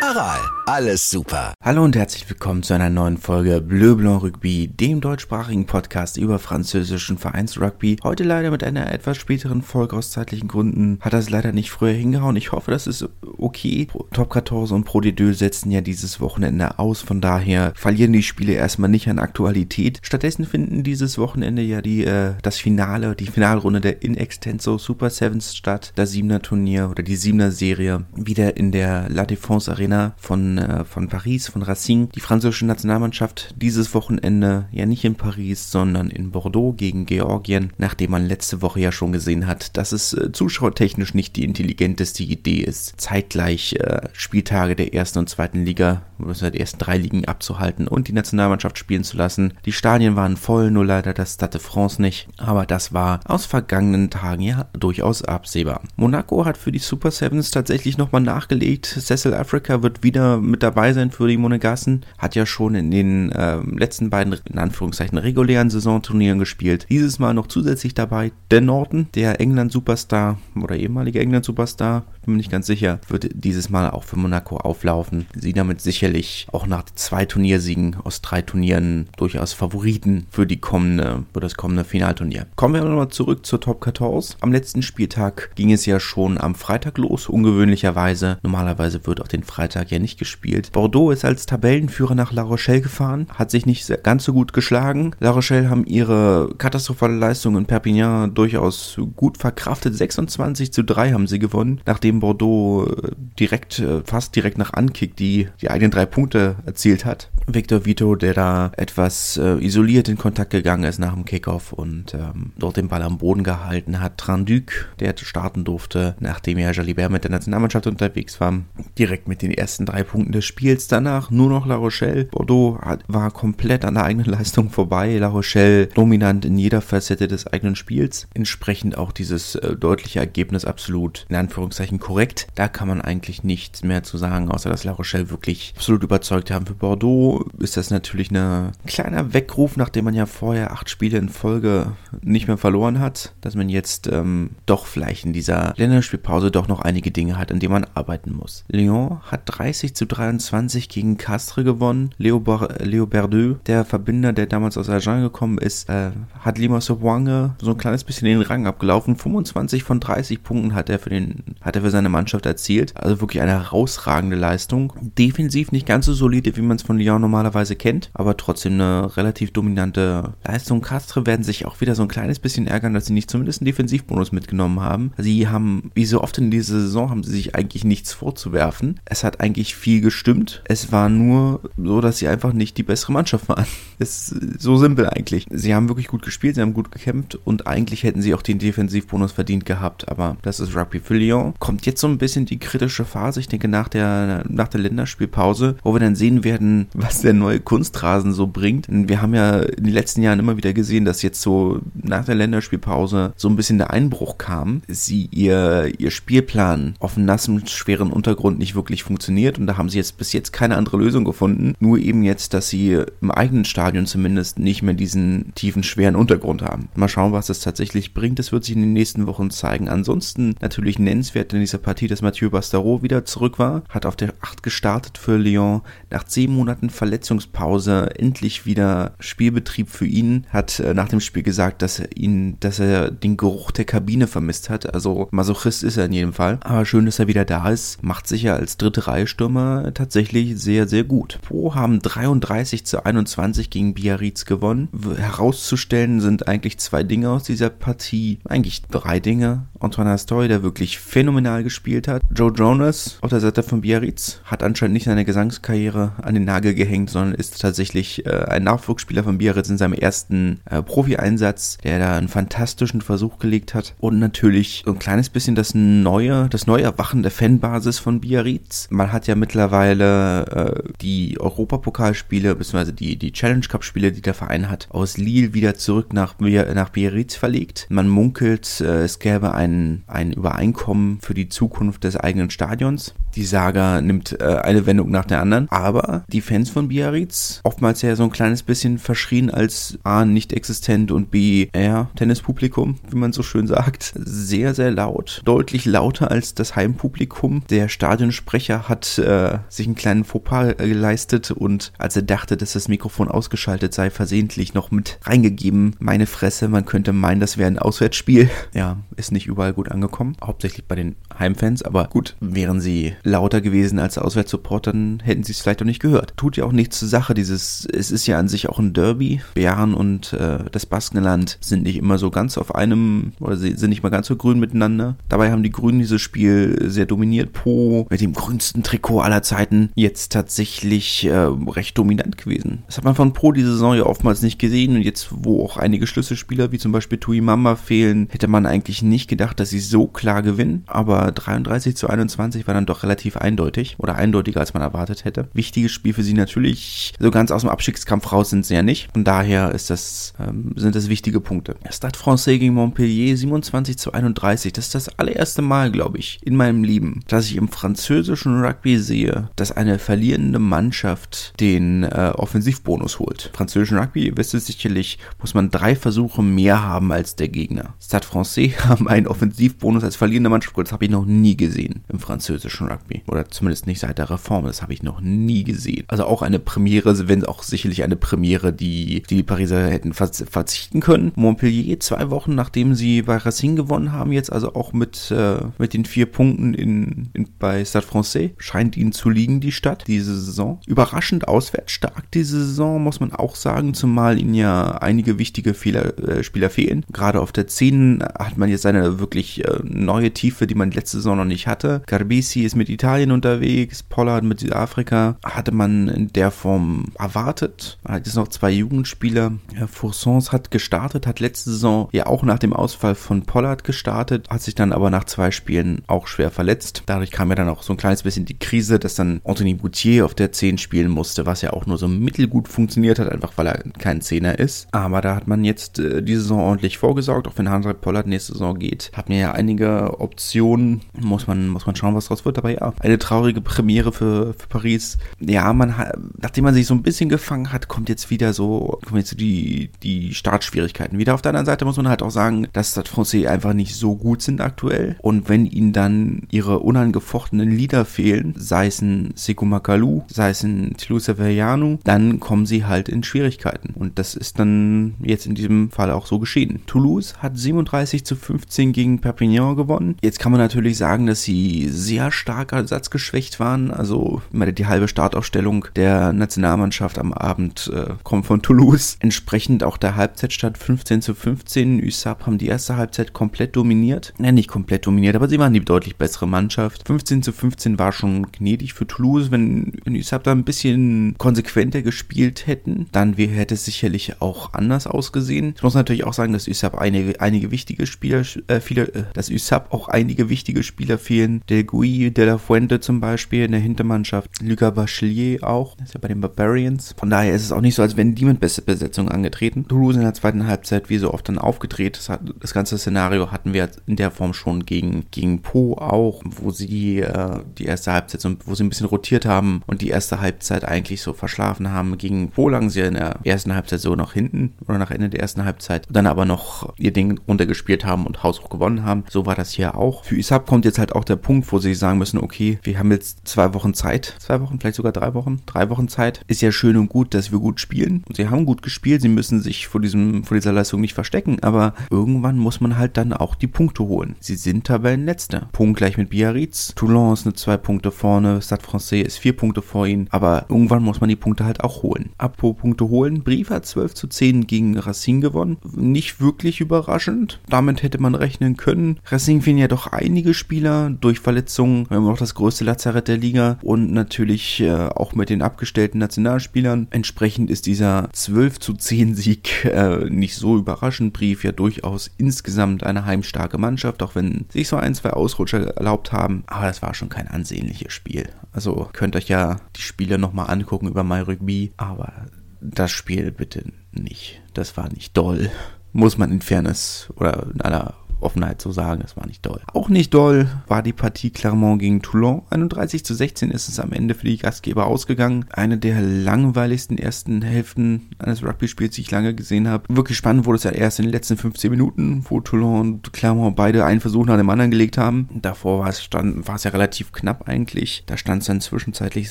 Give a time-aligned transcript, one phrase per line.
[0.00, 1.54] Aral, alles super.
[1.60, 6.38] Hallo und herzlich willkommen zu einer neuen Folge Bleu Blanc Rugby, dem deutschsprachigen Podcast über
[6.38, 7.96] französischen Vereinsrugby.
[8.04, 10.98] Heute leider mit einer etwas späteren Folge aus zeitlichen Gründen.
[11.00, 12.36] Hat das leider nicht früher hingehauen.
[12.36, 13.88] Ich hoffe, das ist okay.
[14.12, 17.00] Top 14 und Pro D2 setzen ja dieses Wochenende aus.
[17.00, 19.98] Von daher verlieren die Spiele erstmal nicht an Aktualität.
[20.02, 25.10] Stattdessen finden dieses Wochenende ja die, äh, das Finale, die Finalrunde der In Extenso Super
[25.10, 25.92] Sevens statt.
[25.96, 30.58] Das 7er Turnier oder die 7er Serie wieder in der La Défense Arena Trainer von,
[30.58, 32.10] äh, von Paris, von Racing.
[32.10, 38.10] Die französische Nationalmannschaft dieses Wochenende ja nicht in Paris, sondern in Bordeaux gegen Georgien, nachdem
[38.10, 42.60] man letzte Woche ja schon gesehen hat, dass es äh, zuschauertechnisch nicht die intelligenteste Idee
[42.60, 47.88] ist, zeitgleich äh, Spieltage der ersten und zweiten Liga, also der ersten drei Ligen abzuhalten
[47.88, 49.54] und die Nationalmannschaft spielen zu lassen.
[49.64, 53.46] Die Stadien waren voll, nur leider das Stade de France nicht, aber das war aus
[53.46, 55.80] vergangenen Tagen ja durchaus absehbar.
[55.96, 58.86] Monaco hat für die Super Sevens tatsächlich nochmal nachgelegt.
[58.86, 62.04] Cecil Africa wird wieder mit dabei sein für die Monegassen.
[62.18, 66.86] Hat ja schon in den äh, letzten beiden, in Anführungszeichen, regulären Saisonturnieren gespielt.
[66.88, 72.50] Dieses Mal noch zusätzlich dabei der Norton, der England-Superstar oder ehemalige England-Superstar, bin mir nicht
[72.50, 75.26] ganz sicher, wird dieses Mal auch für Monaco auflaufen.
[75.34, 81.24] Sie damit sicherlich auch nach zwei Turniersiegen aus drei Turnieren durchaus Favoriten für die kommende,
[81.32, 82.46] für das kommende Finalturnier.
[82.56, 84.36] Kommen wir nochmal zurück zur Top 14.
[84.40, 88.38] Am letzten Spieltag ging es ja schon am Freitag los, ungewöhnlicherweise.
[88.42, 90.72] Normalerweise wird auch den Freitag Freitag ja nicht gespielt.
[90.72, 95.10] Bordeaux ist als Tabellenführer nach La Rochelle gefahren, hat sich nicht ganz so gut geschlagen.
[95.20, 99.94] La Rochelle haben ihre katastrophale Leistung in Perpignan durchaus gut verkraftet.
[99.94, 105.16] 26 zu 3 haben sie gewonnen, nachdem Bordeaux äh, direkt, äh, fast direkt nach Ankick
[105.16, 107.28] die, die eigenen drei Punkte erzielt hat.
[107.46, 112.14] Victor Vito, der da etwas äh, isoliert in Kontakt gegangen ist nach dem Kickoff und
[112.14, 114.18] ähm, dort den Ball am Boden gehalten hat.
[114.18, 118.60] Tranduc, der starten durfte, nachdem ja Jalibert mit der Nationalmannschaft unterwegs war,
[118.98, 120.88] direkt mit den ersten drei Punkten des Spiels.
[120.88, 122.24] Danach nur noch La Rochelle.
[122.26, 125.16] Bordeaux hat, war komplett an der eigenen Leistung vorbei.
[125.18, 128.28] La Rochelle dominant in jeder Facette des eigenen Spiels.
[128.34, 132.46] Entsprechend auch dieses äh, deutliche Ergebnis absolut in Anführungszeichen korrekt.
[132.54, 136.50] Da kann man eigentlich nichts mehr zu sagen, außer dass La Rochelle wirklich absolut überzeugt
[136.50, 136.66] haben.
[136.66, 141.28] Für Bordeaux ist das natürlich ein kleiner Weckruf, nachdem man ja vorher acht Spiele in
[141.28, 141.92] Folge
[142.22, 146.80] nicht mehr verloren hat, dass man jetzt ähm, doch vielleicht in dieser Länderspielpause doch noch
[146.80, 148.64] einige Dinge hat, an denen man arbeiten muss.
[148.68, 152.10] Lyon hat 30 zu 23 gegen Castres gewonnen.
[152.18, 156.10] Leo, Bar Leo Berdeux, der Verbinder, der damals aus Agen gekommen ist, äh,
[156.40, 159.16] hat Lima Sobuange so ein kleines bisschen den Rang abgelaufen.
[159.16, 162.94] 25 von 30 Punkten hat er für den, hat er für seine Mannschaft erzielt.
[162.96, 164.92] Also wirklich eine herausragende Leistung.
[165.00, 169.16] Defensiv nicht ganz so solide, wie man es von Lyon normalerweise kennt, aber trotzdem eine
[169.16, 170.82] relativ dominante Leistung.
[170.82, 173.66] Castres werden sich auch wieder so ein kleines bisschen ärgern, dass sie nicht zumindest einen
[173.66, 175.12] Defensivbonus mitgenommen haben.
[175.16, 179.00] Sie haben, wie so oft in dieser Saison, haben sie sich eigentlich nichts vorzuwerfen.
[179.04, 180.62] Es hat eigentlich viel gestimmt.
[180.64, 183.66] Es war nur so, dass sie einfach nicht die bessere Mannschaft waren.
[184.00, 185.46] Es ist so simpel eigentlich.
[185.50, 188.60] Sie haben wirklich gut gespielt, sie haben gut gekämpft und eigentlich hätten sie auch den
[188.60, 190.08] Defensivbonus verdient gehabt.
[190.08, 191.54] Aber das ist Rugby für Lyon.
[191.58, 195.78] Kommt jetzt so ein bisschen die kritische Phase, ich denke nach der, nach der Länderspielpause,
[195.82, 198.86] wo wir dann sehen werden, was der neue Kunstrasen so bringt.
[198.88, 202.36] Wir haben ja in den letzten Jahren immer wieder gesehen, dass jetzt so nach der
[202.36, 204.82] Länderspielpause so ein bisschen der Einbruch kam.
[204.86, 209.88] Sie ihr, ihr Spielplan auf nassen, schweren Untergrund nicht wirklich funktioniert funktioniert und da haben
[209.88, 211.74] sie jetzt bis jetzt keine andere Lösung gefunden.
[211.80, 216.62] Nur eben jetzt, dass sie im eigenen Stadion zumindest nicht mehr diesen tiefen, schweren Untergrund
[216.62, 216.88] haben.
[216.94, 218.38] Mal schauen, was das tatsächlich bringt.
[218.38, 219.88] Das wird sich in den nächsten Wochen zeigen.
[219.88, 223.82] Ansonsten natürlich nennenswert in dieser Partie, dass Mathieu Bastaro wieder zurück war.
[223.90, 225.82] Hat auf der 8 gestartet für Lyon.
[226.10, 230.46] Nach 10 Monaten Verletzungspause endlich wieder Spielbetrieb für ihn.
[230.50, 234.26] Hat äh, nach dem Spiel gesagt, dass er ihn, dass er den Geruch der Kabine
[234.26, 234.94] vermisst hat.
[234.94, 236.58] Also Masochist ist er in jedem Fall.
[236.62, 238.02] Aber schön, dass er wieder da ist.
[238.02, 241.38] Macht sicher als dritte Reihe Freistürmer tatsächlich sehr, sehr gut.
[241.42, 244.88] Pro haben 33 zu 21 gegen Biarritz gewonnen.
[245.16, 248.38] Herauszustellen sind eigentlich zwei Dinge aus dieser Partie.
[248.44, 249.66] Eigentlich drei Dinge.
[249.80, 252.22] Antoine Astoy, der wirklich phänomenal gespielt hat.
[252.34, 256.74] Joe Jonas auf der Seite von Biarritz hat anscheinend nicht seine Gesangskarriere an den Nagel
[256.74, 261.98] gehängt, sondern ist tatsächlich äh, ein Nachwuchsspieler von Biarritz in seinem ersten äh, Profi-Einsatz, der
[261.98, 263.94] da einen fantastischen Versuch gelegt hat.
[263.98, 268.88] Und natürlich so ein kleines bisschen das neue, das neue Erwachen der Fanbasis von Biarritz.
[268.90, 272.92] Man hat ja mittlerweile äh, die Europapokalspiele bzw.
[272.92, 276.90] die, die Challenge Cup Spiele, die der Verein hat, aus Lille wieder zurück nach, nach
[276.90, 277.86] Biarritz verlegt.
[277.90, 283.14] Man munkelt, äh, es gäbe ein ein, ein Übereinkommen für die Zukunft des eigenen Stadions.
[283.38, 288.02] Die Saga nimmt äh, eine Wendung nach der anderen, aber die Fans von Biarritz, oftmals
[288.02, 293.16] ja so ein kleines bisschen verschrien als A, nicht existent und B, eher Tennispublikum, wie
[293.16, 295.42] man so schön sagt, sehr, sehr laut.
[295.44, 297.62] Deutlich lauter als das Heimpublikum.
[297.70, 302.88] Der Stadionsprecher hat äh, sich einen kleinen Fauxpas geleistet und als er dachte, dass das
[302.88, 305.94] Mikrofon ausgeschaltet sei, versehentlich noch mit reingegeben.
[306.00, 308.50] Meine Fresse, man könnte meinen, das wäre ein Auswärtsspiel.
[308.74, 310.36] Ja, ist nicht überall gut angekommen.
[310.42, 315.52] Hauptsächlich bei den Heimfans, aber gut, wären sie lauter gewesen als Auswärtssupport, dann hätten sie
[315.52, 316.34] es vielleicht auch nicht gehört.
[316.36, 317.34] Tut ja auch nichts zur Sache.
[317.34, 319.40] Dieses, es ist ja an sich auch ein Derby.
[319.54, 323.90] Bären und äh, das Baskenland sind nicht immer so ganz auf einem, oder sie sind
[323.90, 325.16] nicht mal ganz so grün miteinander.
[325.28, 327.52] Dabei haben die Grünen dieses Spiel sehr dominiert.
[327.52, 332.82] Po mit dem grünsten Trikot aller Zeiten jetzt tatsächlich äh, recht dominant gewesen.
[332.86, 335.76] Das hat man von Pro diese Saison ja oftmals nicht gesehen und jetzt, wo auch
[335.76, 339.80] einige Schlüsselspieler wie zum Beispiel Tui Mamba fehlen, hätte man eigentlich nicht gedacht, dass sie
[339.80, 340.84] so klar gewinnen.
[340.86, 345.48] Aber 33 zu 21 war dann doch relativ eindeutig oder eindeutiger, als man erwartet hätte.
[345.52, 347.12] Wichtiges Spiel für sie natürlich.
[347.18, 349.08] So ganz aus dem Abstiegskampf raus sind sie ja nicht.
[349.12, 351.76] Von daher ist das, ähm, sind das wichtige Punkte.
[351.90, 354.72] Stade Francais gegen Montpellier 27 zu 31.
[354.72, 358.98] Das ist das allererste Mal, glaube ich, in meinem Leben, dass ich im französischen Rugby
[358.98, 363.50] sehe, dass eine verlierende Mannschaft den äh, Offensivbonus holt.
[363.54, 367.94] Französischen Rugby, ihr wisst es sicherlich, muss man drei Versuche mehr haben als der Gegner.
[368.00, 370.76] Stade Francais haben einen Offensivbonus als verlierende Mannschaft.
[370.78, 372.97] Das habe ich noch nie gesehen im französischen Rugby.
[373.26, 374.64] Oder zumindest nicht seit der Reform.
[374.64, 376.04] Das habe ich noch nie gesehen.
[376.08, 381.32] Also auch eine Premiere, wenn auch sicherlich eine Premiere, die die Pariser hätten verzichten können.
[381.34, 385.94] Montpellier zwei Wochen nachdem sie bei Racing gewonnen haben, jetzt also auch mit, äh, mit
[385.94, 390.38] den vier Punkten in, in, bei Stade Francais, scheint ihnen zu liegen, die Stadt, diese
[390.38, 390.80] Saison.
[390.86, 396.18] Überraschend auswärts stark diese Saison, muss man auch sagen, zumal ihnen ja einige wichtige Fehler,
[396.18, 397.04] äh, Spieler fehlen.
[397.12, 401.18] Gerade auf der 10 hat man jetzt eine wirklich äh, neue Tiefe, die man letzte
[401.18, 402.02] Saison noch nicht hatte.
[402.06, 405.36] Garbisi ist mit Italien unterwegs, Pollard mit Südafrika.
[405.44, 407.98] Hatte man in der Form erwartet.
[408.06, 409.52] Hat jetzt noch zwei Jugendspieler.
[409.90, 414.62] Foursons hat gestartet, hat letzte Saison ja auch nach dem Ausfall von Pollard gestartet, hat
[414.62, 417.02] sich dann aber nach zwei Spielen auch schwer verletzt.
[417.06, 420.24] Dadurch kam ja dann auch so ein kleines bisschen die Krise, dass dann Anthony Boutier
[420.24, 423.66] auf der 10 spielen musste, was ja auch nur so mittelgut funktioniert hat, einfach weil
[423.66, 424.88] er kein Zehner ist.
[424.92, 428.52] Aber da hat man jetzt äh, die Saison ordentlich vorgesorgt, auch wenn Hans Pollard nächste
[428.52, 429.10] Saison geht.
[429.14, 432.58] Hat mir ja einige Optionen, muss man, muss man schauen, was draus wird.
[432.58, 435.18] Aber ja, eine traurige Premiere für, für Paris.
[435.40, 438.98] Ja, man hat, nachdem man sich so ein bisschen gefangen hat, kommt jetzt wieder so,
[439.06, 441.34] kommen jetzt die, die Startschwierigkeiten wieder.
[441.34, 444.16] Auf der anderen Seite muss man halt auch sagen, dass Stade Francais einfach nicht so
[444.16, 445.16] gut sind aktuell.
[445.20, 450.62] Und wenn ihnen dann ihre unangefochtenen Lieder fehlen, sei es ein Sekou Makalou, sei es
[450.62, 453.94] ein Tilou Severiano, dann kommen sie halt in Schwierigkeiten.
[453.94, 456.82] Und das ist dann jetzt in diesem Fall auch so geschehen.
[456.86, 460.16] Toulouse hat 37 zu 15 gegen Perpignan gewonnen.
[460.22, 463.90] Jetzt kann man natürlich sagen, dass sie sehr stark ersatzgeschwächt waren.
[463.90, 469.16] Also die halbe Startaufstellung der Nationalmannschaft am Abend äh, kommt von Toulouse.
[469.20, 472.04] Entsprechend auch der Halbzeitstand 15 zu 15.
[472.04, 474.34] USAP haben die erste Halbzeit komplett dominiert.
[474.38, 477.06] Nein, nicht komplett dominiert, aber sie waren die deutlich bessere Mannschaft.
[477.06, 479.50] 15 zu 15 war schon gnädig für Toulouse.
[479.50, 485.06] Wenn, wenn USAP da ein bisschen konsequenter gespielt hätten, dann hätte es sicherlich auch anders
[485.06, 485.74] ausgesehen.
[485.76, 489.50] Ich muss natürlich auch sagen, dass USAP einige, einige wichtige Spieler, äh, viele, äh, dass
[489.50, 491.62] USAP auch einige wichtige Spieler fehlen.
[491.68, 494.50] Del Gui, De La Fuente zum Beispiel in der Hintermannschaft.
[494.62, 495.96] Lucas Bachelier auch.
[495.96, 497.14] Das ist ja bei den Barbarians.
[497.18, 499.86] Von daher ist es auch nicht so, als wären die mit beste Besetzung angetreten.
[499.88, 502.16] Toulouse in der zweiten Halbzeit wie so oft dann aufgedreht.
[502.16, 506.42] Das, hat, das ganze Szenario hatten wir in der Form schon gegen, gegen Po auch,
[506.44, 510.08] wo sie äh, die erste Halbzeit, so, wo sie ein bisschen rotiert haben und die
[510.08, 512.18] erste Halbzeit eigentlich so verschlafen haben.
[512.18, 515.40] Gegen Po lagen sie in der ersten Halbzeit so noch hinten oder nach Ende der
[515.40, 516.06] ersten Halbzeit.
[516.10, 519.24] Dann aber noch ihr Ding runtergespielt haben und haushoch gewonnen haben.
[519.28, 520.24] So war das hier auch.
[520.24, 522.47] Für Isab kommt jetzt halt auch der Punkt, wo sie sagen müssen, okay,
[522.82, 526.42] wir haben jetzt zwei Wochen Zeit, zwei Wochen, vielleicht sogar drei Wochen, drei Wochen Zeit.
[526.46, 528.24] Ist ja schön und gut, dass wir gut spielen.
[528.26, 531.58] Und sie haben gut gespielt, sie müssen sich vor diesem, vor dieser Leistung nicht verstecken,
[531.62, 534.36] aber irgendwann muss man halt dann auch die Punkte holen.
[534.40, 535.68] Sie sind Tabellenletzter.
[535.72, 536.94] Punkt gleich mit Biarritz.
[536.94, 541.02] Toulon ist eine zwei Punkte vorne, Stade Francais ist vier Punkte vor ihnen, aber irgendwann
[541.02, 542.30] muss man die Punkte halt auch holen.
[542.38, 545.76] Apropos Punkte holen, Brief hat 12 zu 10 gegen Racing gewonnen.
[545.94, 547.60] Nicht wirklich überraschend.
[547.68, 549.20] Damit hätte man rechnen können.
[549.26, 552.08] Racing fehlen ja doch einige Spieler durch Verletzungen.
[552.08, 556.18] Wir haben auch das größte Lazarett der Liga und natürlich äh, auch mit den abgestellten
[556.18, 557.08] Nationalspielern.
[557.10, 561.32] Entsprechend ist dieser 12 zu 10 Sieg äh, nicht so überraschend.
[561.32, 566.32] Brief ja durchaus insgesamt eine heimstarke Mannschaft, auch wenn sich so ein, zwei Ausrutscher erlaubt
[566.32, 566.64] haben.
[566.66, 568.48] Aber das war schon kein ansehnliches Spiel.
[568.72, 572.32] Also könnt euch ja die Spiele nochmal angucken über MyRugby, aber
[572.80, 574.60] das Spiel bitte nicht.
[574.74, 575.70] Das war nicht doll.
[576.12, 579.80] Muss man in Fairness oder in aller Offenheit zu sagen, es war nicht doll.
[579.92, 582.62] Auch nicht doll war die Partie Clermont gegen Toulon.
[582.70, 585.66] 31 zu 16 ist es am Ende für die Gastgeber ausgegangen.
[585.70, 590.04] Eine der langweiligsten ersten Hälften eines Rugby-Spiels, die ich lange gesehen habe.
[590.08, 593.76] Wirklich spannend wurde es ja erst in den letzten 15 Minuten, wo Toulon und Clermont
[593.76, 595.48] beide einen Versuch nach dem anderen gelegt haben.
[595.54, 598.24] Davor war es, stand, war es ja relativ knapp eigentlich.
[598.26, 599.50] Da stand es dann zwischenzeitlich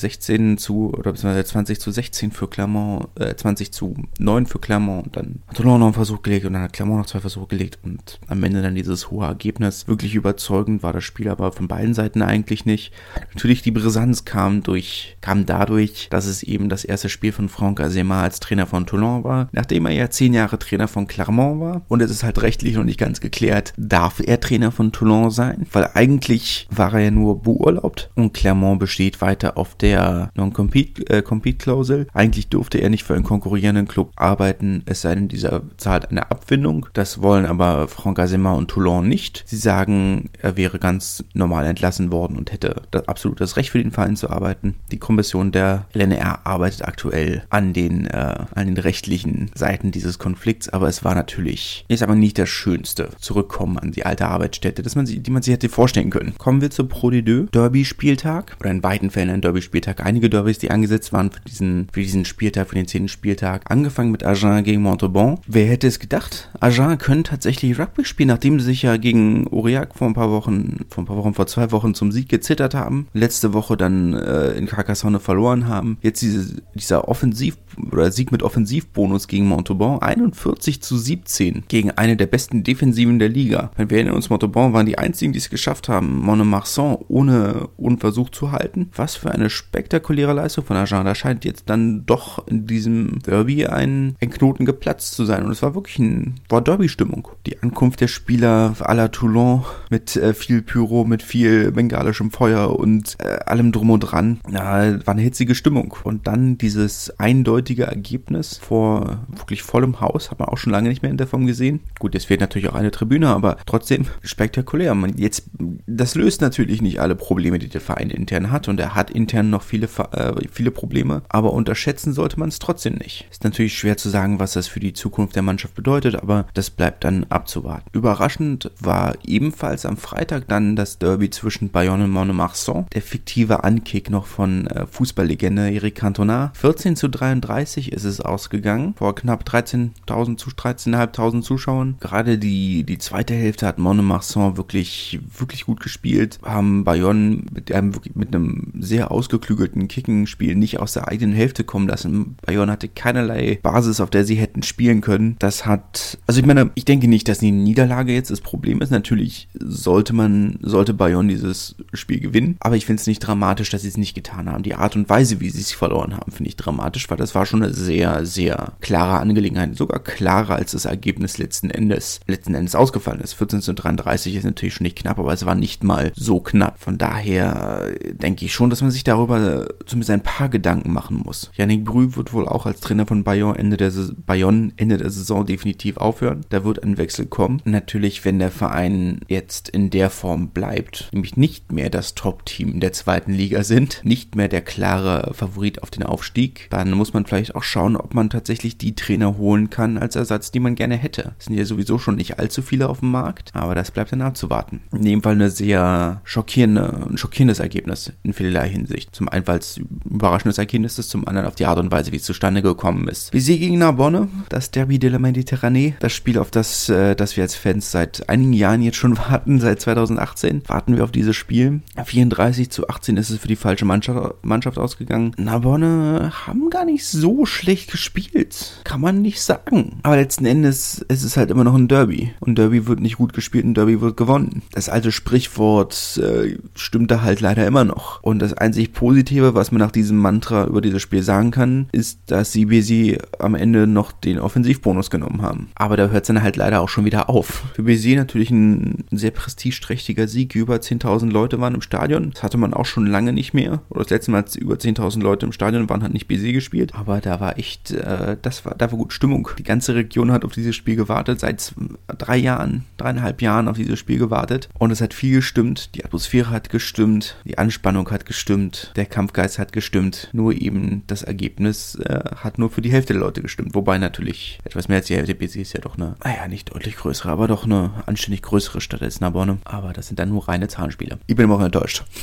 [0.00, 5.06] 16 zu, oder beziehungsweise 20 zu 16 für Clermont, äh, 20 zu 9 für Clermont.
[5.06, 7.48] Und dann hat Toulon noch einen Versuch gelegt und dann hat Clermont noch zwei Versuche
[7.48, 9.88] gelegt und am Ende dann dieses hohe Ergebnis.
[9.88, 12.92] Wirklich überzeugend war das Spiel aber von beiden Seiten eigentlich nicht.
[13.34, 17.80] Natürlich die Brisanz kam durch, kam dadurch, dass es eben das erste Spiel von Franck
[17.80, 21.82] Azema als Trainer von Toulon war, nachdem er ja zehn Jahre Trainer von Clermont war.
[21.88, 25.66] Und es ist halt rechtlich noch nicht ganz geklärt, darf er Trainer von Toulon sein?
[25.72, 32.02] Weil eigentlich war er ja nur beurlaubt und Clermont besteht weiter auf der Non-Compete-Klausel.
[32.02, 36.10] Äh, eigentlich durfte er nicht für einen konkurrierenden Club arbeiten, es sei denn, dieser zahlt
[36.10, 36.86] eine Abfindung.
[36.92, 39.44] Das wollen aber Franck Azema und Toulon nicht.
[39.46, 43.82] Sie sagen, er wäre ganz normal entlassen worden und hätte das absolut das Recht für
[43.82, 44.76] den Verein zu arbeiten.
[44.92, 50.68] Die Kommission der LNR arbeitet aktuell an den, äh, an den rechtlichen Seiten dieses Konflikts,
[50.68, 54.94] aber es war natürlich, ist aber nicht das Schönste, zurückkommen an die alte Arbeitsstätte, dass
[54.94, 56.34] man sie, die man sich hätte vorstellen können.
[56.38, 60.04] Kommen wir zur Pro D2 Derby-Spieltag oder in weiten Fällen ein Derby-Spieltag.
[60.04, 64.10] Einige Derbys, die angesetzt waren für diesen, für diesen Spieltag, für den zehnten Spieltag, angefangen
[64.10, 65.38] mit Agen gegen Montauban.
[65.46, 66.50] Wer hätte es gedacht?
[66.60, 71.04] Agen können tatsächlich Rugby spielen, nachdem sich ja gegen Aurillac vor ein paar Wochen, vor
[71.04, 73.08] ein paar Wochen, vor zwei Wochen zum Sieg gezittert haben.
[73.12, 75.98] Letzte Woche dann äh, in Carcassonne verloren haben.
[76.02, 77.56] Jetzt diese, dieser Offensiv-
[77.92, 80.02] oder Sieg mit Offensivbonus gegen Montauban.
[80.02, 83.70] 41 zu 17 gegen eine der besten Defensiven der Liga.
[83.76, 88.52] Wir erinnern uns, Montauban waren die einzigen, die es geschafft haben, Monemarsan ohne Unversuch zu
[88.52, 88.90] halten.
[88.94, 91.04] Was für eine spektakuläre Leistung von Agen.
[91.04, 95.44] Da scheint jetzt dann doch in diesem Derby ein, ein Knoten geplatzt zu sein.
[95.44, 97.28] Und es war wirklich ein, war Derby-Stimmung.
[97.46, 102.78] Die Ankunft der Spieler à la Toulon mit äh, viel Pyro, mit viel bengalischem Feuer
[102.78, 104.40] und äh, allem drum und dran.
[104.50, 105.94] Ja, war eine hitzige Stimmung.
[106.04, 111.02] Und dann dieses eindeutige Ergebnis vor wirklich vollem Haus, hat man auch schon lange nicht
[111.02, 111.80] mehr in der Form gesehen.
[111.98, 114.94] Gut, es fehlt natürlich auch eine Tribüne, aber trotzdem spektakulär.
[114.94, 115.50] Man jetzt,
[115.86, 118.68] das löst natürlich nicht alle Probleme, die der Verein intern hat.
[118.68, 121.22] Und er hat intern noch viele, äh, viele Probleme.
[121.28, 123.26] Aber unterschätzen sollte man es trotzdem nicht.
[123.30, 126.70] Ist natürlich schwer zu sagen, was das für die Zukunft der Mannschaft bedeutet, aber das
[126.70, 127.88] bleibt dann abzuwarten.
[127.92, 128.37] Überraschend
[128.80, 132.86] war ebenfalls am Freitag dann das Derby zwischen Bayonne und Monemarsan.
[132.94, 136.52] Der fiktive Ankick noch von äh, Fußballlegende Eric Cantona.
[136.54, 138.94] 14 zu 33 ist es ausgegangen.
[138.96, 141.96] Vor knapp 13.000 zu 13.500 Zuschauern.
[142.00, 146.38] Gerade die, die zweite Hälfte hat Monemarsan wirklich, wirklich gut gespielt.
[146.42, 151.88] Haben Bayonne mit, einem, mit einem sehr ausgeklügelten Kicking-Spiel nicht aus der eigenen Hälfte kommen
[151.88, 152.36] lassen.
[152.44, 155.36] Bayonne hatte keinerlei Basis, auf der sie hätten spielen können.
[155.38, 158.90] Das hat, also ich meine, ich denke nicht, dass die Niederlage jetzt das Problem ist.
[158.90, 162.56] Natürlich sollte man, sollte Bayonne dieses Spiel gewinnen.
[162.60, 164.62] Aber ich finde es nicht dramatisch, dass sie es nicht getan haben.
[164.62, 167.46] Die Art und Weise, wie sie es verloren haben, finde ich dramatisch, weil das war
[167.46, 169.76] schon eine sehr, sehr klare Angelegenheit.
[169.76, 173.34] Sogar klarer als das Ergebnis letzten Endes, letzten Endes ausgefallen ist.
[173.34, 176.78] 14 zu 33 ist natürlich schon nicht knapp, aber es war nicht mal so knapp.
[176.80, 181.22] Von daher äh, denke ich schon, dass man sich darüber zumindest ein paar Gedanken machen
[181.24, 181.50] muss.
[181.54, 183.92] Yannick Brü wird wohl auch als Trainer von Bayonne Ende der,
[184.26, 186.44] Bayonne Ende der Saison definitiv aufhören.
[186.48, 187.60] Da wird ein Wechsel kommen.
[187.64, 192.92] Natürlich, wenn der Verein jetzt in der Form bleibt, nämlich nicht mehr das Top-Team der
[192.92, 197.54] zweiten Liga sind, nicht mehr der klare Favorit auf den Aufstieg, dann muss man vielleicht
[197.54, 201.34] auch schauen, ob man tatsächlich die Trainer holen kann als Ersatz, die man gerne hätte.
[201.38, 204.22] Es sind ja sowieso schon nicht allzu viele auf dem Markt, aber das bleibt dann
[204.22, 204.80] abzuwarten.
[204.92, 209.14] In dem Fall eine sehr schockierende, ein schockierendes Ergebnis in vielerlei Hinsicht.
[209.14, 212.16] Zum einen, weil es überraschendes Ergebnis ist, zum anderen auf die Art und Weise, wie
[212.16, 213.32] es zustande gekommen ist.
[213.32, 217.36] Wie sie gegen Narbonne, das Derby de la Méditerranée, das Spiel, auf das, äh, das
[217.36, 221.34] wir als Fans seit einigen Jahren jetzt schon warten, seit 2018, warten wir auf dieses
[221.34, 221.80] Spiel.
[222.02, 225.32] 34 zu 18 ist es für die falsche Mannschaft, Mannschaft ausgegangen.
[225.36, 228.80] Narbonne haben gar nicht so schlecht gespielt.
[228.84, 229.98] Kann man nicht sagen.
[230.04, 232.32] Aber letzten Endes ist es halt immer noch ein Derby.
[232.38, 234.62] Und Derby wird nicht gut gespielt, ein Derby wird gewonnen.
[234.72, 238.22] Das alte Sprichwort äh, stimmt da halt leider immer noch.
[238.22, 242.20] Und das einzig Positive, was man nach diesem Mantra über dieses Spiel sagen kann, ist,
[242.26, 245.70] dass CBC am Ende noch den Offensivbonus genommen haben.
[245.74, 247.64] Aber da hört es dann halt leider auch schon wieder auf.
[247.74, 250.54] Für BC natürlich ein sehr prestigeträchtiger Sieg.
[250.54, 252.32] Über 10.000 Leute waren im Stadion.
[252.32, 253.80] Das hatte man auch schon lange nicht mehr.
[253.88, 256.94] Oder das letzte Mal, als über 10.000 Leute im Stadion waren, hat nicht BC gespielt.
[256.94, 259.48] Aber da war echt, äh, das war, da war gut Stimmung.
[259.58, 261.40] Die ganze Region hat auf dieses Spiel gewartet.
[261.40, 261.72] Seit
[262.08, 264.68] drei Jahren, dreieinhalb Jahren auf dieses Spiel gewartet.
[264.78, 265.94] Und es hat viel gestimmt.
[265.94, 267.36] Die Atmosphäre hat gestimmt.
[267.46, 268.92] Die Anspannung hat gestimmt.
[268.96, 270.28] Der Kampfgeist hat gestimmt.
[270.34, 273.74] Nur eben das Ergebnis äh, hat nur für die Hälfte der Leute gestimmt.
[273.74, 276.96] Wobei natürlich etwas mehr als die Hälfte BC ist ja doch eine, naja, nicht deutlich
[276.96, 280.68] größere, aber doch eine anständig größere Stadt als Narbonne, aber das sind dann nur reine
[280.68, 281.18] Zahlenspiele.
[281.26, 282.04] Ich bin immer noch enttäuscht.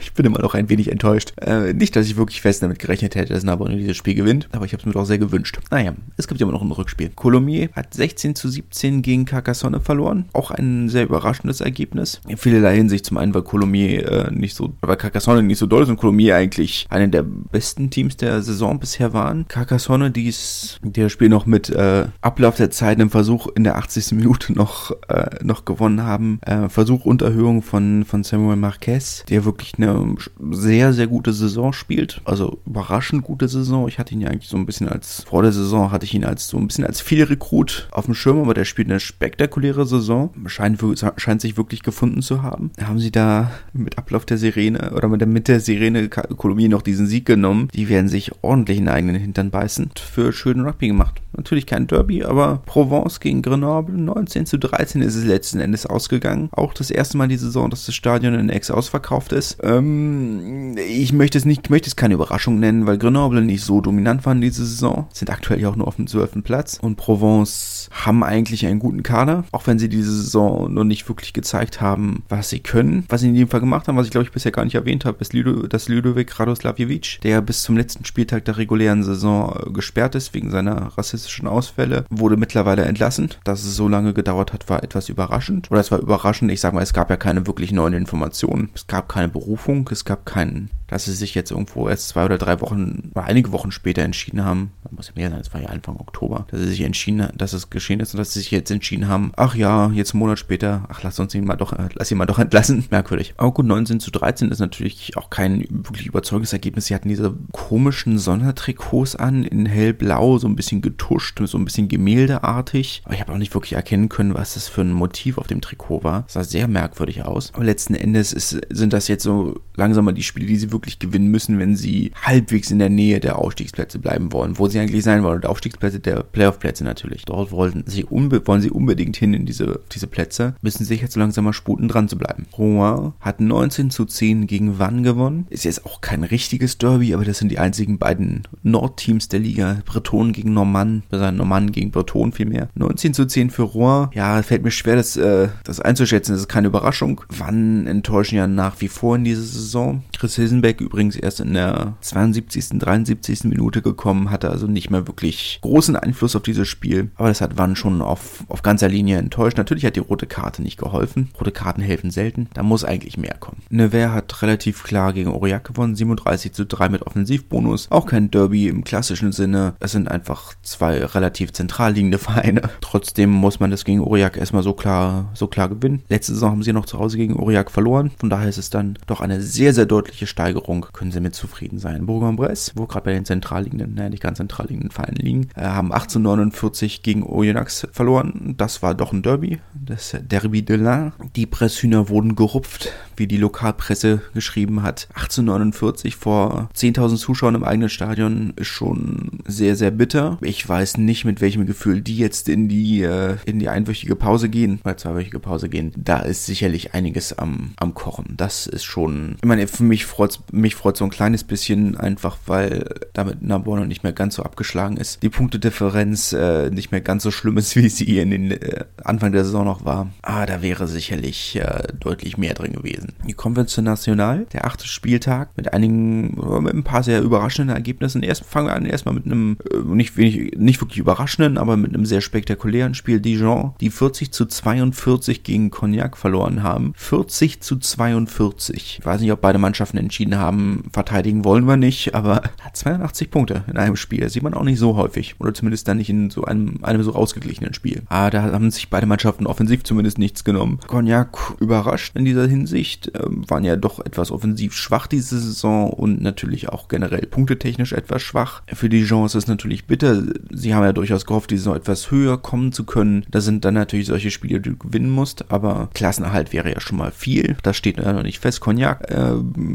[0.00, 1.32] Ich bin immer noch ein wenig enttäuscht.
[1.40, 4.66] Äh, nicht, dass ich wirklich fest damit gerechnet hätte, dass Narbonne dieses Spiel gewinnt, aber
[4.66, 5.58] ich habe es mir doch sehr gewünscht.
[5.70, 7.10] Naja, es gibt immer noch ein Rückspiel.
[7.14, 10.26] Colomiers hat 16 zu 17 gegen Carcassonne verloren.
[10.32, 12.20] Auch ein sehr überraschendes Ergebnis.
[12.28, 15.82] In vielerlei Hinsicht zum einen, weil Colomiers äh, nicht so, weil Carcassonne nicht so doll
[15.82, 19.46] ist und Colomiers eigentlich eine der besten Teams der Saison bisher waren.
[19.48, 23.76] Carcassonne, die ist der Spiel noch mit äh, Ablauf der Zeit im Versuch in der
[23.76, 24.12] 80.
[24.12, 26.38] Minute noch, äh, noch gewonnen haben.
[26.42, 30.16] Äh, Versuch Unterhöhung von, von Samuel Marquez, der wirklich eine
[30.50, 32.20] sehr, sehr gute Saison spielt.
[32.24, 33.88] Also überraschend gute Saison.
[33.88, 36.24] Ich hatte ihn ja eigentlich so ein bisschen als, vor der Saison hatte ich ihn
[36.24, 39.86] als so ein bisschen als viel Rekrut auf dem Schirm, aber der spielt eine spektakuläre
[39.86, 40.30] Saison.
[40.46, 40.82] Scheint,
[41.16, 42.70] scheint sich wirklich gefunden zu haben.
[42.82, 46.82] Haben sie da mit Ablauf der Sirene oder mit der, mit der Sirene Kolumbien noch
[46.82, 47.68] diesen Sieg genommen?
[47.74, 49.90] Die werden sich ordentlich in den eigenen Hintern beißen.
[49.98, 51.20] Für schönen Rugby gemacht.
[51.36, 56.48] Natürlich kein Derby, aber Provence gegen Grenoble 19 zu 13 ist es letzten Endes ausgegangen.
[56.52, 59.58] Auch das erste Mal die Saison, dass das Stadion in Ex ausverkauft ist.
[59.62, 64.24] Ähm, ich möchte es nicht, möchte es keine Überraschung nennen, weil Grenoble nicht so dominant
[64.26, 65.06] waren diese Saison.
[65.12, 66.42] Sind aktuell ja auch nur auf dem 12.
[66.42, 66.78] Platz.
[66.80, 71.32] Und Provence haben eigentlich einen guten Kader, auch wenn sie diese Saison noch nicht wirklich
[71.32, 73.04] gezeigt haben, was sie können.
[73.08, 75.04] Was sie in jedem Fall gemacht haben, was ich glaube ich bisher gar nicht erwähnt
[75.04, 79.70] habe, ist Ludo, dass Ludovic Radoslavjevic, der bis zum letzten Spieltag der regulären Saison äh,
[79.70, 83.30] gesperrt ist wegen seiner rassistischen Ausfälle, wurde mittlerweile entlassen.
[83.44, 85.70] Dass es so lange gedauert hat, war etwas überraschend.
[85.70, 88.70] Oder es war überraschend, ich sage mal, es gab ja keine wirklich neuen Informationen.
[88.74, 92.38] Es gab keine Berufung, es gab keinen dass sie sich jetzt irgendwo erst zwei oder
[92.38, 95.68] drei Wochen oder einige Wochen später entschieden haben, muss ja mehr sein, es war ja
[95.68, 98.70] Anfang Oktober, dass sie sich entschieden, dass es geschehen ist und dass sie sich jetzt
[98.70, 102.10] entschieden haben, ach ja, jetzt einen Monat später, ach lass uns ihn mal doch, lass
[102.10, 102.84] ihn mal doch entlassen.
[102.90, 103.34] Merkwürdig.
[103.36, 106.86] Aber gut, 19 zu 13 ist natürlich auch kein wirklich überzeugendes Ergebnis.
[106.86, 111.88] Sie hatten diese komischen Sondertrikots an, in hellblau, so ein bisschen getuscht, so ein bisschen
[111.88, 113.02] gemäldeartig.
[113.04, 115.60] Aber ich habe auch nicht wirklich erkennen können, was das für ein Motiv auf dem
[115.60, 116.22] Trikot war.
[116.22, 117.52] Das sah sehr merkwürdig aus.
[117.54, 120.83] Aber letzten Endes ist, sind das jetzt so langsam mal die Spiele, die sie wirklich
[120.84, 124.78] wirklich gewinnen müssen, wenn sie halbwegs in der Nähe der Ausstiegsplätze bleiben wollen, wo sie
[124.78, 125.36] eigentlich sein wollen.
[125.36, 127.24] Und Aufstiegsplätze der Playoff-Plätze natürlich.
[127.24, 131.44] Dort wollen sie, wollen sie unbedingt hin in diese, diese Plätze, müssen sich jetzt langsam
[131.44, 132.46] mal sputen, dran zu bleiben.
[132.56, 135.46] Rouen hat 19 zu 10 gegen Wann gewonnen.
[135.48, 139.78] Ist jetzt auch kein richtiges Derby, aber das sind die einzigen beiden Nordteams der Liga.
[139.86, 142.68] Breton gegen Normann, also Normann gegen Breton vielmehr.
[142.74, 144.10] 19 zu 10 für Rouen.
[144.12, 146.32] Ja, fällt mir schwer, das, äh, das einzuschätzen.
[146.32, 147.22] Das ist keine Überraschung.
[147.30, 150.02] Wann enttäuschen ja nach wie vor in dieser Saison.
[150.18, 153.44] Chris Hilsenbeck Feedback übrigens erst in der 72., 73.
[153.44, 157.10] Minute gekommen, hatte also nicht mehr wirklich großen Einfluss auf dieses Spiel.
[157.16, 159.58] Aber das hat Wann schon auf, auf ganzer Linie enttäuscht.
[159.58, 161.28] Natürlich hat die rote Karte nicht geholfen.
[161.38, 162.48] Rote Karten helfen selten.
[162.54, 163.60] Da muss eigentlich mehr kommen.
[163.68, 167.90] Nevers hat relativ klar gegen Aurillac gewonnen, 37 zu 3 mit Offensivbonus.
[167.90, 169.74] Auch kein Derby im klassischen Sinne.
[169.80, 172.62] Es sind einfach zwei relativ zentral liegende Vereine.
[172.80, 176.04] Trotzdem muss man das gegen Aurillac erstmal so klar, so klar gewinnen.
[176.08, 178.12] Letzte Saison haben sie noch zu Hause gegen Aurillac verloren.
[178.18, 181.34] Von daher ist es dann doch eine sehr, sehr deutliche Steigerung Steigerung können sie mit
[181.34, 182.06] zufrieden sein.
[182.06, 185.62] Bourg-en-Bresse, wo gerade bei den zentral liegenden, naja, nicht ganz zentral liegenden Vereinen liegen, äh,
[185.62, 188.54] haben 1849 gegen Oyonnax verloren.
[188.56, 191.12] Das war doch ein Derby, das Derby de l'Ain.
[191.34, 195.08] Die Presshühner wurden gerupft, wie die Lokalpresse geschrieben hat.
[195.14, 200.38] 1849 vor 10.000 Zuschauern im eigenen Stadion ist schon sehr, sehr bitter.
[200.40, 204.48] Ich weiß nicht, mit welchem Gefühl die jetzt in die, äh, in die einwöchige Pause
[204.48, 205.92] gehen, oder zweiwöchige Pause gehen.
[205.96, 208.34] Da ist sicherlich einiges am, am Kochen.
[208.36, 212.38] Das ist schon, ich meine, für mich freut mich freut so ein kleines bisschen einfach,
[212.46, 215.22] weil damit Narbonne nicht mehr ganz so abgeschlagen ist.
[215.22, 219.32] Die Punktedifferenz äh, nicht mehr ganz so schlimm ist, wie sie in den äh, Anfang
[219.32, 220.10] der Saison noch war.
[220.22, 223.12] Ah, da wäre sicherlich äh, deutlich mehr drin gewesen.
[223.26, 227.74] Die kommen wir zur National, der achte Spieltag mit einigen, mit ein paar sehr überraschenden
[227.74, 228.22] Ergebnissen.
[228.22, 231.94] Erst fangen wir an erstmal mit einem äh, nicht wenig, nicht wirklich überraschenden, aber mit
[231.94, 236.92] einem sehr spektakulären Spiel Dijon, die 40 zu 42 gegen Cognac verloren haben.
[236.96, 238.98] 40 zu 42.
[238.98, 242.76] Ich weiß nicht, ob beide Mannschaften entschieden entschieden haben, verteidigen wollen wir nicht, aber hat
[242.76, 244.20] 82 Punkte in einem Spiel.
[244.20, 245.36] Das sieht man auch nicht so häufig.
[245.38, 248.02] Oder zumindest dann nicht in so einem, einem so ausgeglichenen Spiel.
[248.08, 250.78] Ah, da haben sich beide Mannschaften offensiv zumindest nichts genommen.
[250.86, 256.20] Cognac überrascht in dieser Hinsicht, ähm, waren ja doch etwas offensiv schwach diese Saison und
[256.20, 258.62] natürlich auch generell punktetechnisch etwas schwach.
[258.72, 260.22] Für die Dijon ist natürlich bitter.
[260.50, 263.24] Sie haben ja durchaus gehofft, die Saison etwas höher kommen zu können.
[263.30, 266.98] Da sind dann natürlich solche Spiele, die du gewinnen musst, aber Klassenerhalt wäre ja schon
[266.98, 267.56] mal viel.
[267.62, 268.60] Das steht ja noch nicht fest.
[268.60, 269.34] Cognac äh,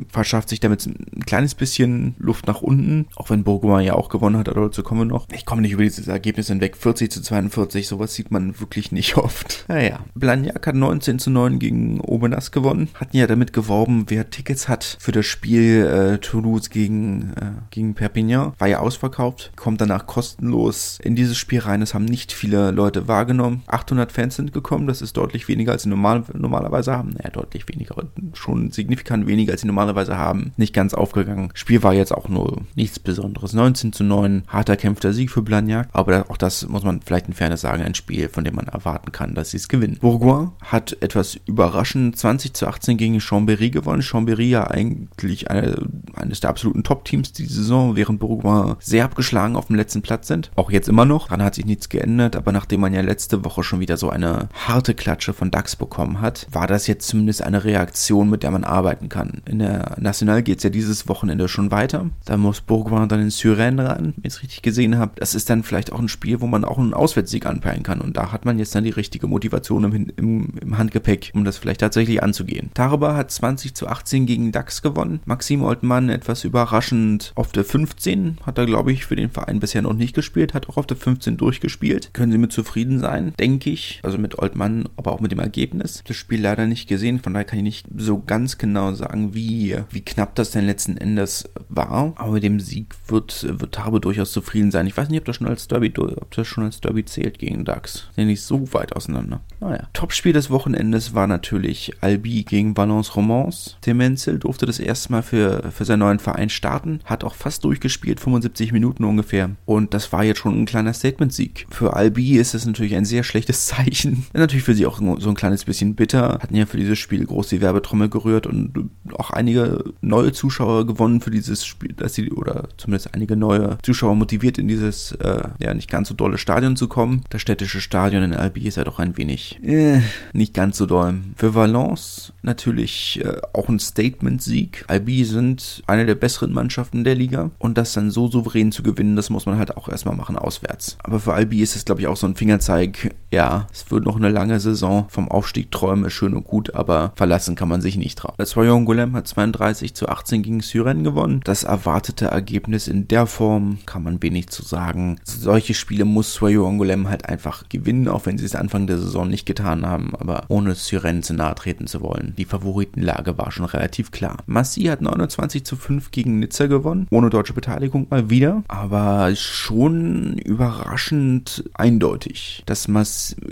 [0.09, 4.37] verschafft sich damit ein kleines bisschen Luft nach unten, auch wenn Bourgoin ja auch gewonnen
[4.37, 5.27] hat, aber dazu kommen wir noch.
[5.33, 6.77] Ich komme nicht über dieses Ergebnis hinweg.
[6.77, 9.65] 40 zu 42, sowas sieht man wirklich nicht oft.
[9.79, 14.29] Naja, Blagnac hat 19 zu 9 gegen Obenas gewonnen, hat hatten ja damit geworben, wer
[14.29, 18.53] Tickets hat für das Spiel äh, Toulouse gegen, äh, gegen Perpignan.
[18.59, 21.81] War ja ausverkauft, kommt danach kostenlos in dieses Spiel rein.
[21.81, 23.63] Es haben nicht viele Leute wahrgenommen.
[23.65, 27.15] 800 Fans sind gekommen, das ist deutlich weniger, als sie normal, normalerweise haben.
[27.17, 27.95] Naja, deutlich weniger,
[28.33, 30.38] schon signifikant weniger, als sie normalerweise haben.
[30.57, 31.49] Nicht ganz aufgegangen.
[31.53, 33.53] Spiel war jetzt auch nur nichts Besonderes.
[33.53, 35.89] 19 zu 9, harter kämpfter Sieg für Blagnac.
[35.93, 39.11] Aber auch das muss man vielleicht in Fairness sagen, ein Spiel, von dem man erwarten
[39.11, 39.97] kann, dass sie es gewinnen.
[39.99, 44.01] Bourgoin hat etwas überraschend 20 zu 18 gegen Chambéry gewonnen.
[44.01, 49.67] Chambéry ja eigentlich eine, eines der absoluten Top-Teams die Saison, während Bourgoin sehr abgeschlagen auf
[49.67, 50.51] dem letzten Platz sind.
[50.55, 51.27] Auch jetzt immer noch.
[51.27, 54.49] Daran hat sich nichts geändert, aber nachdem man ja letzte Woche schon wieder so eine
[54.53, 58.63] harte Klatsche von DAX bekommen hat, war das jetzt zumindest eine Reaktion, mit der man
[58.63, 59.41] arbeiten kann.
[59.45, 62.09] In der National geht es ja dieses Wochenende schon weiter.
[62.25, 65.13] Da muss Bourgoin dann in Suresnes ran, wenn ich es richtig gesehen habe.
[65.15, 68.01] Das ist dann vielleicht auch ein Spiel, wo man auch einen Auswärtssieg anpeilen kann.
[68.01, 71.57] Und da hat man jetzt dann die richtige Motivation im, im, im Handgepäck, um das
[71.57, 72.69] vielleicht tatsächlich anzugehen.
[72.73, 75.19] Taraba hat 20 zu 18 gegen DAX gewonnen.
[75.25, 78.37] Maxim Oltmann etwas überraschend auf der 15.
[78.45, 80.53] Hat er, glaube ich, für den Verein bisher noch nicht gespielt.
[80.53, 82.13] Hat auch auf der 15 durchgespielt.
[82.13, 83.99] Können Sie mit zufrieden sein, denke ich.
[84.03, 86.03] Also mit Oltmann, aber auch mit dem Ergebnis.
[86.07, 87.19] Das Spiel leider nicht gesehen.
[87.19, 90.97] Von daher kann ich nicht so ganz genau sagen, wie, wie knapp das denn letzten
[90.97, 92.13] Endes war.
[92.15, 94.87] Aber mit dem Sieg wird, wird Tarbe durchaus zufrieden sein.
[94.87, 97.65] Ich weiß nicht, ob das schon als Derby, ob das schon als Derby zählt gegen
[97.65, 98.09] DAX.
[98.15, 99.41] Sind nicht so weit auseinander.
[99.59, 99.87] Naja.
[99.93, 103.77] Topspiel des Wochenendes war natürlich Albi gegen Valence Romans.
[103.81, 107.63] Tim Menzel durfte das erste Mal für, für seinen neuen Verein starten, hat auch fast
[107.63, 109.51] durchgespielt, 75 Minuten ungefähr.
[109.65, 111.67] Und das war jetzt schon ein kleiner Statement-Sieg.
[111.69, 114.25] Für Albi ist es natürlich ein sehr schlechtes Zeichen.
[114.33, 116.39] Natürlich für sie auch so ein kleines bisschen bitter.
[116.41, 121.21] Hatten ja für dieses Spiel groß die Werbetrommel gerührt und auch einige neue Zuschauer gewonnen
[121.21, 125.73] für dieses Spiel, dass sie, oder zumindest einige neue Zuschauer motiviert in dieses, äh, ja,
[125.73, 127.21] nicht ganz so dolle Stadion zu kommen.
[127.29, 130.01] Das städtische Stadion in Albi ist ja doch ein wenig, äh,
[130.33, 131.19] nicht ganz so doll.
[131.35, 134.85] Für Valence natürlich äh, auch ein Statement-Sieg.
[134.87, 139.15] Albi sind eine der besseren Mannschaften der Liga und das dann so souverän zu gewinnen,
[139.15, 140.97] das muss man halt auch erstmal machen auswärts.
[141.03, 144.15] Aber für Albi ist es, glaube ich, auch so ein Fingerzeig, ja, es wird noch
[144.15, 145.05] eine lange Saison.
[145.09, 148.33] Vom Aufstieg träumen ist schön und gut, aber verlassen kann man sich nicht drauf.
[148.37, 151.41] Das Soyon Golem hat 32 zu 18 gegen Syren gewonnen.
[151.43, 155.19] Das erwartete Ergebnis in der Form kann man wenig zu sagen.
[155.23, 159.27] Solche Spiele muss Soyon Golem halt einfach gewinnen, auch wenn sie es Anfang der Saison
[159.27, 162.33] nicht getan haben, aber ohne Syren zu nahe treten zu wollen.
[162.37, 164.37] Die Favoritenlage war schon relativ klar.
[164.47, 170.37] Massi hat 29 zu 5 gegen Nizza gewonnen, ohne deutsche Beteiligung mal wieder, aber schon
[170.39, 172.63] überraschend eindeutig.
[172.65, 172.87] Das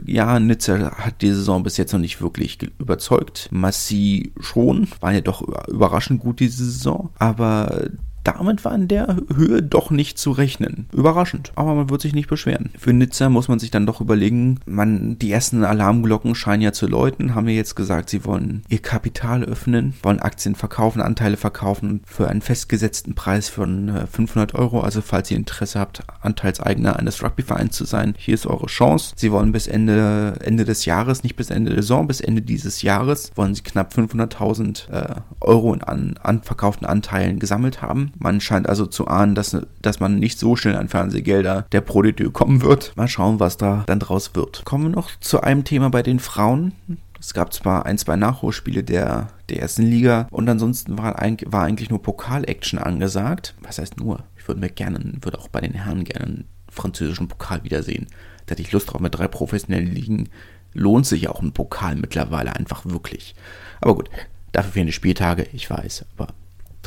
[0.05, 3.49] Ja, Nizza hat die Saison bis jetzt noch nicht wirklich überzeugt.
[3.51, 7.89] Massi schon, war ja doch überraschend gut diese Saison, aber
[8.27, 10.87] damit war in der Höhe doch nicht zu rechnen.
[10.91, 12.71] Überraschend, aber man wird sich nicht beschweren.
[12.77, 16.87] Für Nizza muss man sich dann doch überlegen, man, die ersten Alarmglocken scheinen ja zu
[16.87, 22.01] läuten, haben wir jetzt gesagt, sie wollen ihr Kapital öffnen, wollen Aktien verkaufen, Anteile verkaufen
[22.05, 24.81] für einen festgesetzten Preis von 500 äh, Euro.
[24.81, 29.13] Also falls ihr Interesse habt, Anteilseigner eines Rugbyvereins zu sein, hier ist eure Chance.
[29.15, 32.81] Sie wollen bis Ende, Ende des Jahres, nicht bis Ende der Saison, bis Ende dieses
[32.81, 38.11] Jahres, wollen sie knapp 500.000 äh, Euro in an, an verkauften Anteilen gesammelt haben.
[38.19, 42.03] Man scheint also zu ahnen, dass, dass man nicht so schnell an Fernsehgelder der Pro
[42.31, 42.95] kommen wird.
[42.95, 44.63] Mal schauen, was da dann draus wird.
[44.65, 46.73] Kommen wir noch zu einem Thema bei den Frauen.
[47.19, 51.89] Es gab zwar ein, zwei Nachholspiele der, der ersten Liga und ansonsten war, war eigentlich
[51.89, 53.55] nur Pokal-Action angesagt.
[53.61, 54.23] Was heißt nur?
[54.37, 58.07] Ich würde mir gerne, würde auch bei den Herren gerne einen französischen Pokal wiedersehen.
[58.45, 60.29] Da hätte ich Lust drauf mit drei professionellen Ligen.
[60.73, 63.35] Lohnt sich auch ein Pokal mittlerweile einfach wirklich.
[63.81, 64.09] Aber gut,
[64.51, 66.33] dafür fehlen die Spieltage, ich weiß, aber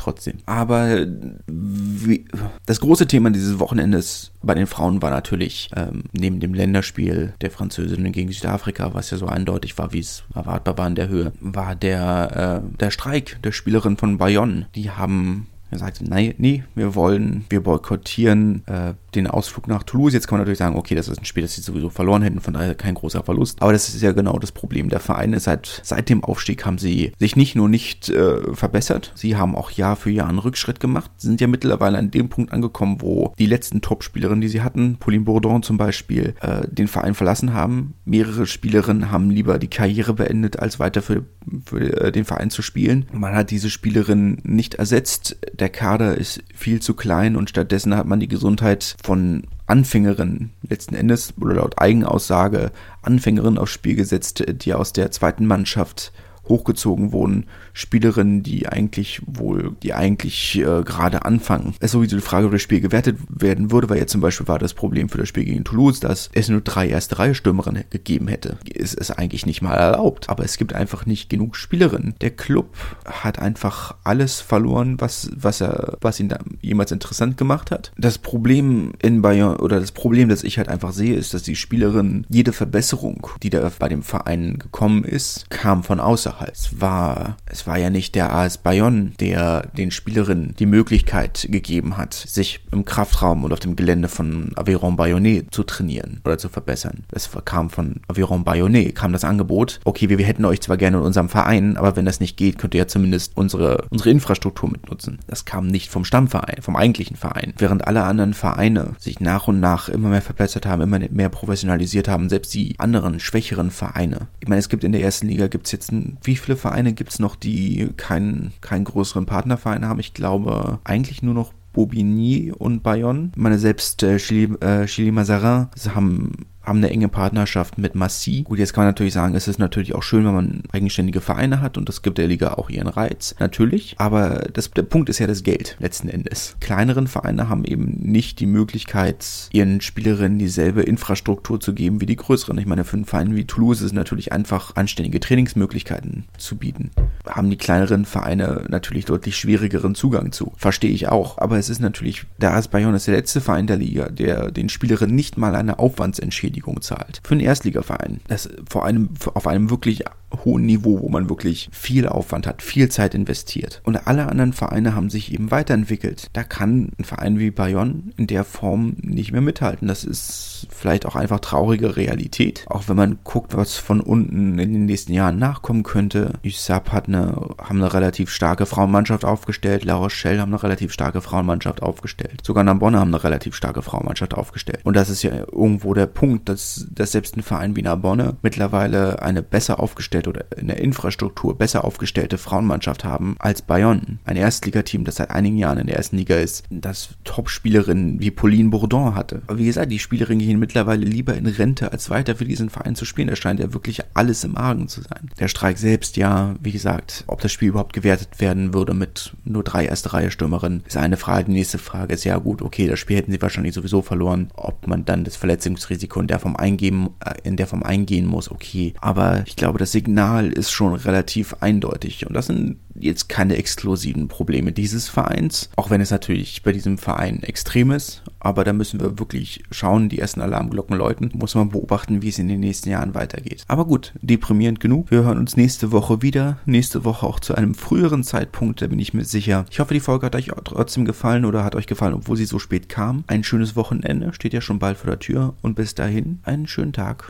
[0.01, 0.39] trotzdem.
[0.45, 1.05] Aber
[1.47, 2.25] wie,
[2.65, 7.51] das große Thema dieses Wochenendes bei den Frauen war natürlich ähm, neben dem Länderspiel der
[7.51, 11.33] Französinnen gegen Südafrika, was ja so eindeutig war, wie es erwartbar war in der Höhe,
[11.39, 14.67] war der, äh, der Streik der Spielerin von Bayonne.
[14.75, 20.13] Die haben sagte, nein, nee, wir wollen, wir boykottieren äh, den Ausflug nach Toulouse.
[20.13, 22.39] Jetzt kann man natürlich sagen, okay, das ist ein Spiel, das sie sowieso verloren hätten,
[22.39, 23.61] von daher kein großer Verlust.
[23.61, 24.89] Aber das ist ja genau das Problem.
[24.89, 29.11] Der Verein ist seit, seit dem Aufstieg haben sie sich nicht nur nicht äh, verbessert,
[29.15, 32.51] sie haben auch Jahr für Jahr einen Rückschritt gemacht, sind ja mittlerweile an dem Punkt
[32.51, 37.13] angekommen, wo die letzten Top-Spielerinnen, die sie hatten, Pauline Bourdon zum Beispiel, äh, den Verein
[37.13, 37.93] verlassen haben.
[38.05, 41.25] Mehrere Spielerinnen haben lieber die Karriere beendet, als weiter für,
[41.65, 43.05] für äh, den Verein zu spielen.
[43.11, 48.07] Man hat diese Spielerin nicht ersetzt der Kader ist viel zu klein und stattdessen hat
[48.07, 54.73] man die Gesundheit von Anfängerinnen letzten Endes oder laut Eigenaussage Anfängerinnen aufs Spiel gesetzt, die
[54.73, 56.11] aus der zweiten Mannschaft
[56.51, 57.45] hochgezogen wurden.
[57.73, 61.73] Spielerinnen, die eigentlich wohl, die eigentlich äh, gerade anfangen.
[61.79, 64.47] Es ist sowieso die Frage, ob das Spiel gewertet werden würde, weil jetzt zum Beispiel
[64.47, 67.85] war das Problem für das Spiel gegen Toulouse, dass es nur drei erste Reihe Stürmerinnen
[67.89, 68.57] gegeben hätte.
[68.73, 72.15] Es ist eigentlich nicht mal erlaubt, aber es gibt einfach nicht genug Spielerinnen.
[72.21, 77.71] Der Club hat einfach alles verloren, was, was er, was ihn da jemals interessant gemacht
[77.71, 77.91] hat.
[77.97, 81.55] Das Problem in Bayern oder das Problem, das ich halt einfach sehe, ist, dass die
[81.55, 86.40] Spielerin jede Verbesserung, die da bei dem Verein gekommen ist, kam von außerhalb.
[86.51, 91.97] Es war, es war ja nicht der AS Bayonne, der den Spielerinnen die Möglichkeit gegeben
[91.97, 96.49] hat, sich im Kraftraum und auf dem Gelände von Aveyron Bayonnais zu trainieren oder zu
[96.49, 97.03] verbessern.
[97.11, 100.97] Es kam von Aveyron Bayonnais, kam das Angebot, okay, wir, wir hätten euch zwar gerne
[100.97, 104.69] in unserem Verein, aber wenn das nicht geht, könnt ihr ja zumindest unsere, unsere Infrastruktur
[104.69, 105.19] mitnutzen.
[105.27, 107.53] Das kam nicht vom Stammverein, vom eigentlichen Verein.
[107.57, 112.07] Während alle anderen Vereine sich nach und nach immer mehr verbessert haben, immer mehr professionalisiert
[112.07, 114.27] haben, selbst die anderen schwächeren Vereine.
[114.39, 115.91] Ich meine, es gibt in der ersten Liga gibt es jetzt,
[116.23, 119.99] wie viele Vereine gibt es noch, die keinen, keinen größeren Partnerverein haben?
[119.99, 123.31] Ich glaube, eigentlich nur noch Bobigny und Bayonne.
[123.35, 126.31] Meine selbst äh, Chili, äh, Chili Mazarin haben
[126.63, 128.43] haben eine enge Partnerschaft mit Massi.
[128.43, 131.61] Gut, jetzt kann man natürlich sagen, es ist natürlich auch schön, wenn man eigenständige Vereine
[131.61, 133.35] hat und das gibt der Liga auch ihren Reiz.
[133.39, 133.95] Natürlich.
[133.97, 136.55] Aber das, der Punkt ist ja das Geld letzten Endes.
[136.59, 142.15] Kleineren Vereine haben eben nicht die Möglichkeit, ihren Spielerinnen dieselbe Infrastruktur zu geben wie die
[142.15, 142.57] größeren.
[142.59, 146.91] Ich meine, für einen Verein wie Toulouse ist es natürlich einfach, anständige Trainingsmöglichkeiten zu bieten.
[147.25, 150.53] Haben die kleineren Vereine natürlich deutlich schwierigeren Zugang zu.
[150.57, 151.39] Verstehe ich auch.
[151.39, 154.69] Aber es ist natürlich, der AS Bayonne ist der letzte Verein der Liga, der den
[154.69, 157.21] Spielerinnen nicht mal eine Aufwandsentschädigung Entschädigung zahlt.
[157.23, 158.19] Für einen Erstligaverein.
[158.27, 160.03] Das vor einem, auf einem wirklich
[160.43, 163.81] hohen Niveau, wo man wirklich viel Aufwand hat, viel Zeit investiert.
[163.83, 166.27] Und alle anderen Vereine haben sich eben weiterentwickelt.
[166.33, 169.87] Da kann ein Verein wie Bayonne in der Form nicht mehr mithalten.
[169.87, 172.65] Das ist vielleicht auch einfach traurige Realität.
[172.67, 176.33] Auch wenn man guckt, was von unten in den nächsten Jahren nachkommen könnte.
[176.45, 179.83] USAP hat eine, haben eine relativ starke Frauenmannschaft aufgestellt.
[179.83, 182.41] Laura Schell haben eine relativ starke Frauenmannschaft aufgestellt.
[182.43, 184.81] Sogar Nambonne haben eine relativ starke Frauenmannschaft aufgestellt.
[184.83, 189.21] Und das ist ja irgendwo der Punkt, dass, dass selbst ein Verein wie Nambonne mittlerweile
[189.21, 194.19] eine besser aufgestellte aufgestellt oder in der Infrastruktur besser aufgestellte Frauenmannschaft haben als Bayonne.
[194.25, 198.69] Ein Erstligateam, das seit einigen Jahren in der ersten Liga ist, das Top-Spielerinnen wie Pauline
[198.69, 199.41] Bourdon hatte.
[199.47, 202.95] Aber wie gesagt, die Spielerinnen gehen mittlerweile lieber in Rente, als weiter für diesen Verein
[202.95, 203.27] zu spielen.
[203.27, 205.29] Da scheint ja wirklich alles im Argen zu sein.
[205.39, 209.63] Der Streik selbst, ja, wie gesagt, ob das Spiel überhaupt gewertet werden würde mit nur
[209.63, 211.45] drei erste Reihe Stürmerinnen, ist eine Frage.
[211.45, 214.49] Die nächste Frage ist ja gut, okay, das Spiel hätten sie wahrscheinlich sowieso verloren.
[214.55, 218.51] Ob man dann das Verletzungsrisiko in der Form eingeben, äh, in der Form eingehen muss,
[218.51, 218.93] okay.
[219.01, 222.27] Aber ich glaube, das Signal Signal ist schon relativ eindeutig.
[222.27, 226.97] Und das sind jetzt keine exklusiven Probleme dieses Vereins, auch wenn es natürlich bei diesem
[226.97, 228.21] Verein extrem ist.
[228.41, 231.31] Aber da müssen wir wirklich schauen, die ersten Alarmglocken läuten.
[231.33, 233.63] Muss man beobachten, wie es in den nächsten Jahren weitergeht.
[233.69, 235.09] Aber gut, deprimierend genug.
[235.11, 236.57] Wir hören uns nächste Woche wieder.
[236.65, 239.65] Nächste Woche auch zu einem früheren Zeitpunkt, da bin ich mir sicher.
[239.71, 242.59] Ich hoffe, die Folge hat euch trotzdem gefallen oder hat euch gefallen, obwohl sie so
[242.59, 243.23] spät kam.
[243.27, 245.53] Ein schönes Wochenende steht ja schon bald vor der Tür.
[245.61, 247.29] Und bis dahin, einen schönen Tag.